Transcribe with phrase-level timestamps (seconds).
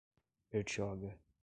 [0.53, 1.13] Bertioga